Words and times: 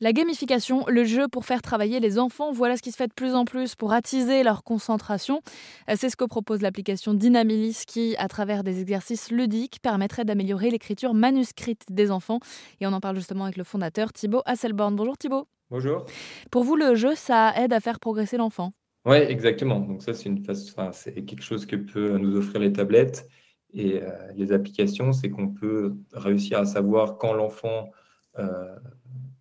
La 0.00 0.12
gamification, 0.12 0.84
le 0.86 1.02
jeu 1.02 1.26
pour 1.26 1.44
faire 1.44 1.60
travailler 1.60 1.98
les 1.98 2.20
enfants, 2.20 2.52
voilà 2.52 2.76
ce 2.76 2.82
qui 2.82 2.92
se 2.92 2.96
fait 2.96 3.08
de 3.08 3.12
plus 3.12 3.34
en 3.34 3.44
plus 3.44 3.74
pour 3.74 3.92
attiser 3.92 4.44
leur 4.44 4.62
concentration. 4.62 5.42
Euh, 5.90 5.94
c'est 5.96 6.08
ce 6.08 6.14
que 6.16 6.24
propose 6.24 6.62
l'application 6.62 7.14
Dynamilis 7.14 7.82
qui, 7.84 8.14
à 8.18 8.28
travers 8.28 8.62
des 8.62 8.80
exercices 8.80 9.32
ludiques, 9.32 9.80
permettrait 9.82 10.24
d'améliorer 10.24 10.70
l'écriture 10.70 11.14
manuscrite 11.14 11.84
des 11.90 12.12
enfants. 12.12 12.38
Et 12.80 12.86
on 12.86 12.92
en 12.92 13.00
parle 13.00 13.16
justement 13.16 13.44
avec 13.44 13.56
le 13.56 13.64
fondateur 13.64 14.12
Thibaut 14.12 14.42
Hasselborn. 14.46 14.94
Bonjour 14.94 15.18
Thibaut. 15.18 15.48
Bonjour. 15.68 16.06
Pour 16.52 16.62
vous, 16.62 16.76
le 16.76 16.94
jeu, 16.94 17.16
ça 17.16 17.52
aide 17.56 17.72
à 17.72 17.80
faire 17.80 17.98
progresser 17.98 18.36
l'enfant 18.36 18.70
Oui, 19.04 19.16
exactement. 19.16 19.80
Donc 19.80 20.02
ça, 20.02 20.14
c'est 20.14 20.28
une 20.28 20.44
c'est 20.92 21.24
quelque 21.24 21.42
chose 21.42 21.66
que 21.66 21.74
peut 21.74 22.18
nous 22.18 22.36
offrir 22.36 22.60
les 22.60 22.72
tablettes 22.72 23.28
et 23.74 24.00
euh, 24.00 24.10
les 24.36 24.52
applications, 24.52 25.12
c'est 25.12 25.28
qu'on 25.28 25.48
peut 25.48 25.96
réussir 26.12 26.60
à 26.60 26.66
savoir 26.66 27.18
quand 27.18 27.34
l'enfant 27.34 27.90
euh, 28.38 28.76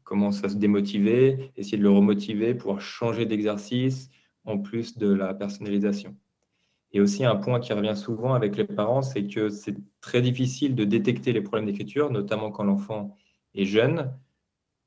commence 0.08 0.42
à 0.46 0.50
se 0.50 0.56
démotiver, 0.56 1.52
essayer 1.58 1.78
de 1.78 1.84
le 1.84 1.90
remotiver, 1.90 2.56
pouvoir 2.56 2.80
changer 2.80 3.26
d'exercice, 3.26 4.10
en 4.46 4.58
plus 4.58 4.98
de 4.98 5.14
la 5.14 5.34
personnalisation. 5.34 6.16
Et 6.94 7.02
aussi 7.02 7.26
un 7.26 7.36
point 7.36 7.60
qui 7.60 7.74
revient 7.74 7.96
souvent 7.96 8.34
avec 8.34 8.56
les 8.56 8.64
parents, 8.64 9.02
c'est 9.02 9.28
que 9.28 9.50
c'est 9.50 9.76
très 10.00 10.22
difficile 10.22 10.76
de 10.76 10.86
détecter 10.86 11.34
les 11.34 11.42
problèmes 11.42 11.66
d'écriture, 11.66 12.10
notamment 12.10 12.52
quand 12.52 12.64
l'enfant 12.64 13.18
est 13.54 13.66
jeune. 13.66 14.14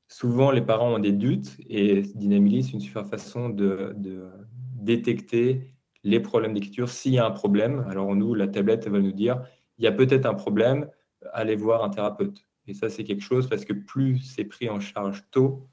Souvent, 0.07 0.49
les 0.49 0.61
parents 0.61 0.95
ont 0.95 0.99
des 0.99 1.11
doutes 1.11 1.55
et 1.69 2.01
Dynamilis, 2.15 2.63
c'est 2.63 2.71
une 2.71 2.79
super 2.79 3.05
façon 3.05 3.49
de, 3.49 3.93
de 3.95 4.27
détecter 4.73 5.75
les 6.03 6.19
problèmes 6.19 6.55
d'écriture 6.55 6.89
s'il 6.89 7.13
y 7.13 7.19
a 7.19 7.25
un 7.27 7.31
problème. 7.31 7.85
Alors 7.87 8.15
nous, 8.15 8.33
la 8.33 8.47
tablette 8.47 8.87
va 8.87 8.99
nous 8.99 9.11
dire, 9.11 9.43
il 9.77 9.83
y 9.83 9.87
a 9.87 9.91
peut-être 9.91 10.25
un 10.25 10.33
problème, 10.33 10.89
allez 11.31 11.55
voir 11.55 11.83
un 11.83 11.89
thérapeute. 11.89 12.43
Et 12.67 12.73
ça, 12.73 12.89
c'est 12.89 13.03
quelque 13.03 13.23
chose 13.23 13.49
parce 13.49 13.65
que 13.65 13.73
plus 13.73 14.19
c'est 14.19 14.45
pris 14.45 14.69
en 14.69 14.79
charge 14.79 15.23
tôt, 15.31 15.67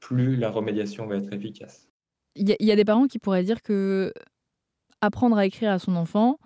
plus 0.00 0.36
la 0.36 0.50
remédiation 0.50 1.06
va 1.06 1.16
être 1.16 1.32
efficace. 1.32 1.88
Il 2.36 2.54
y, 2.58 2.72
a 2.72 2.76
des 2.76 2.84
parents 2.84 3.06
qui 3.06 3.20
pourraient 3.20 3.44
dire 3.44 3.62
que 3.62 4.12
apprendre 5.00 5.36
à 5.36 5.46
écrire 5.46 5.70
à 5.70 5.78
son 5.78 5.94
enfant, 5.94 6.40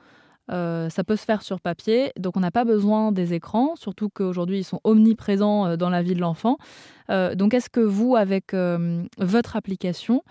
euh, 0.50 0.88
ça 0.88 1.04
peut 1.04 1.16
se 1.16 1.24
faire 1.24 1.42
sur 1.42 1.60
papier, 1.60 2.12
donc 2.18 2.36
on 2.36 2.40
n'a 2.40 2.50
pas 2.50 2.64
besoin 2.64 3.12
des 3.12 3.34
écrans, 3.34 3.76
surtout 3.76 4.08
qu'aujourd'hui 4.08 4.58
ils 4.58 4.64
sont 4.64 4.80
omniprésents 4.84 5.66
euh, 5.66 5.76
dans 5.76 5.90
la 5.90 6.02
vie 6.02 6.14
de 6.14 6.20
l'enfant. 6.20 6.56
Euh, 7.10 7.34
donc 7.34 7.54
est-ce 7.54 7.68
que 7.68 7.80
vous, 7.80 8.16
avec 8.16 8.54
votre 9.18 9.56
application, 9.56 10.22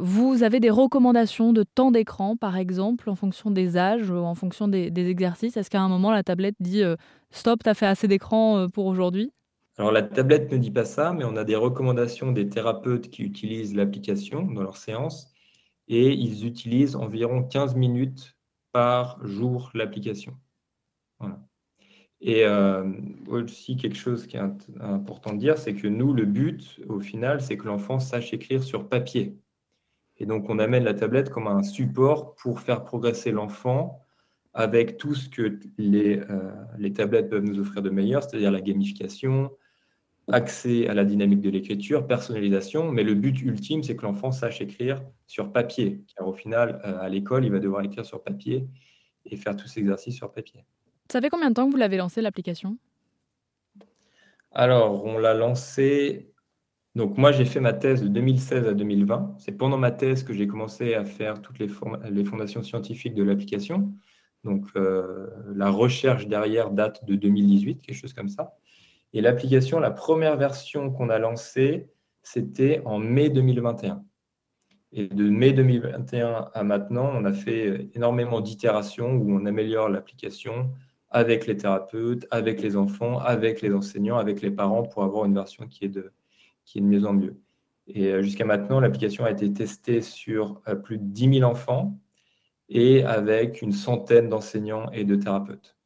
vous 0.00 0.42
avez 0.42 0.58
des 0.58 0.70
recommandations 0.70 1.52
de 1.52 1.62
temps 1.62 1.92
d'écran, 1.92 2.36
par 2.36 2.56
exemple, 2.56 3.08
en 3.10 3.14
fonction 3.14 3.52
des 3.52 3.76
âges 3.76 4.10
en 4.10 4.34
fonction 4.34 4.66
des, 4.66 4.90
exercices? 4.96 5.56
Est-ce 5.56 5.70
qu'à 5.70 5.80
un 5.80 5.88
moment 5.88 6.10
la 6.10 6.24
tablette 6.24 6.56
dit 6.58 6.82
stop, 7.30 7.62
tu 7.62 7.70
as 7.70 7.74
fait 7.74 7.86
assez 7.86 8.08
d'écran 8.08 8.66
pour 8.72 8.86
aujourd'hui 8.86 9.32
alors 9.76 9.92
la 9.92 10.02
tablette 10.02 10.50
ne 10.50 10.56
dit 10.56 10.72
pas 10.72 10.84
ça, 10.84 11.12
mais 11.16 11.22
on 11.22 11.36
a 11.36 11.44
des 11.44 11.54
recommandations 11.54 12.32
des 12.32 12.48
thérapeutes 12.48 13.10
qui 13.10 13.22
utilisent 13.22 13.76
l'application 13.76 14.42
dans 14.42 14.62
leurs 14.62 14.76
séances 14.76 15.32
et 15.86 16.12
ils 16.12 16.44
utilisent 16.44 16.96
environ 16.96 17.44
15 17.44 17.76
minutes 17.76 18.37
par 18.78 19.18
jour 19.26 19.72
l'application. 19.74 20.36
Et 22.20 22.44
euh, 22.44 22.84
aussi 23.26 23.76
quelque 23.76 23.96
chose 23.96 24.28
qui 24.28 24.36
est 24.36 24.40
important 24.78 25.32
de 25.32 25.38
dire, 25.40 25.58
c'est 25.58 25.74
que 25.74 25.88
nous, 25.88 26.14
le 26.14 26.24
but, 26.24 26.78
au 26.88 27.00
final, 27.00 27.40
c'est 27.40 27.56
que 27.56 27.66
l'enfant 27.66 27.98
sache 27.98 28.32
écrire 28.32 28.62
sur 28.62 28.88
papier. 28.88 29.36
Et 30.18 30.26
donc, 30.26 30.48
on 30.48 30.60
amène 30.60 30.84
la 30.84 30.94
tablette 30.94 31.28
comme 31.30 31.48
un 31.48 31.64
support 31.64 32.36
pour 32.36 32.60
faire 32.60 32.84
progresser 32.84 33.32
l'enfant 33.32 34.06
avec 34.54 34.96
tout 34.96 35.16
ce 35.16 35.28
que 35.28 35.58
les, 35.76 36.20
euh, 36.20 36.52
les 36.78 36.92
tablettes 36.92 37.30
peuvent 37.30 37.42
nous 37.42 37.58
offrir 37.58 37.82
de 37.82 37.90
meilleur, 37.90 38.22
c'est-à-dire 38.22 38.52
la 38.52 38.60
gamification, 38.60 39.50
accès 40.30 40.88
à 40.88 40.94
la 40.94 41.04
dynamique 41.04 41.40
de 41.40 41.50
l'écriture, 41.50 42.06
personnalisation, 42.06 42.90
mais 42.92 43.02
le 43.02 43.14
but 43.14 43.40
ultime, 43.42 43.82
c'est 43.82 43.96
que 43.96 44.02
l'enfant 44.02 44.30
sache 44.30 44.60
écrire 44.60 45.02
sur 45.26 45.52
papier, 45.52 46.02
car 46.14 46.28
au 46.28 46.32
final, 46.32 46.80
euh, 46.84 47.00
à 47.00 47.08
l'école, 47.08 47.44
il 47.44 47.52
va 47.52 47.58
devoir 47.58 47.82
écrire 47.82 48.04
sur 48.04 48.22
papier 48.22 48.66
et 49.24 49.36
faire 49.36 49.56
tous 49.56 49.68
ces 49.68 49.80
exercices 49.80 50.16
sur 50.16 50.30
papier. 50.32 50.64
Ça 51.10 51.20
fait 51.20 51.30
combien 51.30 51.48
de 51.48 51.54
temps 51.54 51.66
que 51.66 51.72
vous 51.72 51.78
l'avez 51.78 51.96
lancé, 51.96 52.20
l'application? 52.20 52.76
Alors, 54.52 55.04
on 55.04 55.18
l'a 55.18 55.34
lancé... 55.34 56.32
Donc, 56.94 57.16
moi, 57.16 57.32
j'ai 57.32 57.44
fait 57.44 57.60
ma 57.60 57.72
thèse 57.72 58.02
de 58.02 58.08
2016 58.08 58.66
à 58.66 58.74
2020. 58.74 59.36
C'est 59.38 59.52
pendant 59.52 59.78
ma 59.78 59.92
thèse 59.92 60.24
que 60.24 60.32
j'ai 60.32 60.46
commencé 60.46 60.94
à 60.94 61.04
faire 61.04 61.40
toutes 61.40 61.58
les, 61.58 61.68
les 62.10 62.24
fondations 62.24 62.62
scientifiques 62.62 63.14
de 63.14 63.22
l'application. 63.22 63.92
Donc, 64.44 64.66
euh, 64.76 65.28
la 65.54 65.70
recherche 65.70 66.26
derrière 66.26 66.70
date 66.70 67.04
de 67.04 67.14
2018, 67.14 67.82
quelque 67.82 67.96
chose 67.96 68.14
comme 68.14 68.28
ça. 68.28 68.56
Et 69.12 69.20
l'application, 69.20 69.80
la 69.80 69.90
première 69.90 70.36
version 70.36 70.90
qu'on 70.90 71.08
a 71.08 71.18
lancée, 71.18 71.88
c'était 72.22 72.82
en 72.84 72.98
mai 72.98 73.30
2021. 73.30 74.04
Et 74.92 75.06
de 75.06 75.28
mai 75.28 75.52
2021 75.52 76.50
à 76.52 76.62
maintenant, 76.62 77.10
on 77.14 77.24
a 77.24 77.32
fait 77.32 77.90
énormément 77.94 78.40
d'itérations 78.40 79.12
où 79.12 79.32
on 79.32 79.44
améliore 79.46 79.88
l'application 79.88 80.70
avec 81.10 81.46
les 81.46 81.56
thérapeutes, 81.56 82.26
avec 82.30 82.62
les 82.62 82.76
enfants, 82.76 83.18
avec 83.18 83.62
les 83.62 83.72
enseignants, 83.72 84.18
avec 84.18 84.42
les 84.42 84.50
parents 84.50 84.82
pour 84.82 85.04
avoir 85.04 85.24
une 85.24 85.34
version 85.34 85.66
qui 85.66 85.84
est 85.84 85.88
de, 85.88 86.12
qui 86.64 86.78
est 86.78 86.80
de 86.80 86.86
mieux 86.86 87.06
en 87.06 87.14
mieux. 87.14 87.36
Et 87.86 88.08
euh, 88.08 88.22
jusqu'à 88.22 88.44
maintenant, 88.44 88.80
l'application 88.80 89.24
a 89.24 89.30
été 89.30 89.50
testée 89.52 90.02
sur 90.02 90.60
euh, 90.68 90.74
plus 90.74 90.98
de 90.98 91.04
10 91.04 91.38
000 91.38 91.50
enfants 91.50 91.98
et 92.68 93.02
avec 93.04 93.62
une 93.62 93.72
centaine 93.72 94.28
d'enseignants 94.28 94.90
et 94.90 95.04
de 95.04 95.16
thérapeutes. 95.16 95.76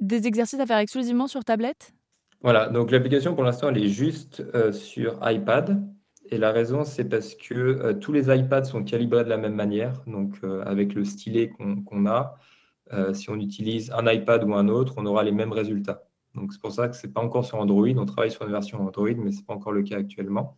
Des 0.00 0.26
exercices 0.26 0.60
à 0.60 0.66
faire 0.66 0.78
exclusivement 0.78 1.26
sur 1.26 1.44
tablette? 1.44 1.94
Voilà, 2.40 2.68
donc 2.68 2.90
l'application 2.92 3.34
pour 3.34 3.42
l'instant, 3.42 3.68
elle 3.68 3.82
est 3.82 3.88
juste 3.88 4.44
euh, 4.54 4.72
sur 4.72 5.18
iPad. 5.22 5.82
Et 6.30 6.38
la 6.38 6.52
raison, 6.52 6.84
c'est 6.84 7.04
parce 7.04 7.34
que 7.34 7.54
euh, 7.54 7.94
tous 7.94 8.12
les 8.12 8.34
iPads 8.34 8.64
sont 8.64 8.84
calibrés 8.84 9.24
de 9.24 9.28
la 9.28 9.38
même 9.38 9.54
manière. 9.54 10.02
Donc, 10.06 10.38
euh, 10.44 10.62
avec 10.64 10.94
le 10.94 11.04
stylet 11.04 11.48
qu'on 11.48 12.06
a, 12.06 12.36
si 13.12 13.28
on 13.28 13.36
utilise 13.36 13.90
un 13.90 14.10
iPad 14.10 14.44
ou 14.44 14.54
un 14.54 14.68
autre, 14.68 14.94
on 14.96 15.04
aura 15.04 15.22
les 15.22 15.32
mêmes 15.32 15.52
résultats. 15.52 16.04
Donc, 16.34 16.54
c'est 16.54 16.60
pour 16.60 16.72
ça 16.72 16.88
que 16.88 16.96
ce 16.96 17.06
n'est 17.06 17.12
pas 17.12 17.20
encore 17.20 17.44
sur 17.44 17.58
Android. 17.58 17.88
On 17.96 18.06
travaille 18.06 18.30
sur 18.30 18.46
une 18.46 18.52
version 18.52 18.80
Android, 18.80 19.10
mais 19.16 19.30
ce 19.30 19.38
n'est 19.38 19.44
pas 19.44 19.52
encore 19.54 19.72
le 19.72 19.82
cas 19.82 19.98
actuellement. 19.98 20.56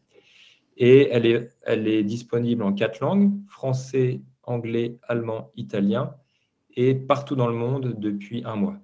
Et 0.77 1.09
elle 1.11 1.27
est, 1.27 1.51
elle 1.63 1.89
est 1.89 2.05
disponible 2.05 2.63
en 2.63 2.73
quatre 2.73 3.01
langues 3.01 3.33
français, 3.49 4.21
anglais, 4.45 4.99
allemand, 5.09 5.51
italien 5.57 6.15
et 6.77 6.95
partout 6.95 7.37
dans 7.37 7.49
le 7.49 7.55
monde 7.55 7.97
depuis 7.99 8.43
un 8.45 8.57
mois. 8.57 8.77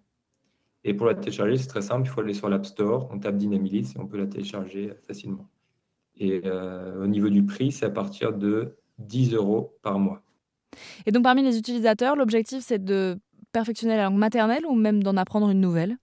Et 0.88 0.94
pour 0.94 1.08
la 1.08 1.16
télécharger, 1.16 1.56
c'est 1.56 1.66
très 1.66 1.82
simple, 1.82 2.06
il 2.06 2.10
faut 2.10 2.20
aller 2.20 2.32
sur 2.32 2.48
l'App 2.48 2.64
Store, 2.64 3.08
on 3.10 3.19
tape 3.19 3.36
Dynamilis 3.36 3.94
et 3.97 3.98
on 3.98 4.06
peut 4.06 4.19
la 4.19 4.28
télécharger 4.28 4.92
facilement. 5.04 5.48
Et 6.16 6.42
euh, 6.44 7.02
au 7.02 7.08
niveau 7.08 7.28
du 7.28 7.44
prix, 7.44 7.72
c'est 7.72 7.86
à 7.86 7.91
partir 7.91 8.32
de 8.32 8.76
10 8.98 9.34
euros 9.34 9.76
par 9.82 9.98
mois. 9.98 10.22
Et 11.04 11.10
donc 11.10 11.25
parmi 11.25 11.42
les 11.42 11.58
utilisateurs, 11.58 12.14
l'objectif 12.14 12.62
c'est 12.62 12.84
de 12.84 13.19
perfectionner 13.50 13.96
la 13.96 14.04
langue 14.04 14.19
maternelle 14.19 14.64
ou 14.64 14.76
même 14.76 15.02
d'en 15.02 15.16
apprendre 15.16 15.50
une 15.50 15.60
nouvelle? 15.60 15.96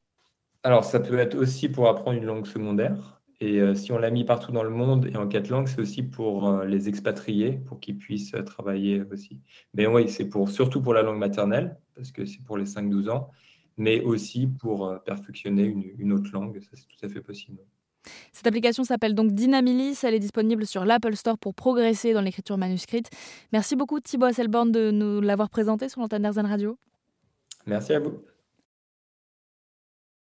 Alors 0.64 0.84
ça 0.84 1.00
peut 1.00 1.18
être 1.18 1.36
aussi 1.36 1.70
pour 1.70 1.88
apprendre 1.88 2.18
une 2.18 2.26
langue 2.26 2.46
secondaire. 2.46 3.22
Et 3.40 3.62
euh, 3.62 3.76
si 3.76 3.94
on 3.94 3.98
l'a 3.98 4.12
mis 4.12 4.26
partout 4.26 4.52
dans 4.52 4.64
le 4.64 4.70
monde 4.70 5.06
et 5.06 5.16
en 5.16 5.30
quatre 5.30 5.48
langues, 5.48 5.68
c'est 5.68 5.80
aussi 5.80 6.04
pour 6.04 6.50
euh, 6.50 6.66
les 6.66 6.90
expatriés, 6.90 7.54
pour 7.54 7.80
qu'ils 7.80 7.98
puissent 7.98 8.36
travailler 8.46 9.02
aussi. 9.14 9.40
Mais 9.76 9.88
oui, 9.88 10.10
c'est 10.10 10.28
pour, 10.28 10.50
surtout 10.50 10.82
pour 10.82 10.94
la 10.94 11.04
langue 11.04 11.20
maternelle, 11.20 11.78
parce 11.96 12.12
que 12.12 12.26
c'est 12.26 12.44
pour 12.44 12.58
les 12.58 12.66
5-12 12.66 13.10
ans 13.10 13.32
mais 13.78 14.02
aussi 14.02 14.48
pour 14.48 14.88
euh, 14.88 14.98
perfectionner 14.98 15.64
une, 15.98 16.14
autre 16.14 16.30
langue. 16.34 16.60
Ça, 16.62 16.70
c'est 16.74 16.88
tout 16.88 17.06
à 17.06 17.10
fait 17.10 17.22
possible. 17.22 17.60
Cette 18.32 18.48
application 18.48 18.84
s'appelle 18.84 19.16
donc 19.16 19.32
Dynamilis. 19.32 20.00
Elle 20.04 20.14
est 20.14 20.20
disponible 20.20 20.66
sur 20.66 20.84
l'Apple 20.84 21.16
Store 21.16 21.38
pour 21.38 21.54
progresser 21.54 22.14
dans 22.14 22.22
l'écriture 22.22 22.58
manuscrite. 22.58 23.10
Merci 23.54 23.76
beaucoup 23.76 24.00
Thibaut 24.00 24.26
Asselborn 24.26 24.72
de 24.72 24.92
nous 24.92 25.22
l'avoir 25.22 25.50
présenté 25.50 25.88
sur 25.88 26.02
l'antenne 26.02 26.26
Radio. 26.26 26.78
Merci 27.66 27.94
à 27.94 28.00
vous. 28.00 28.22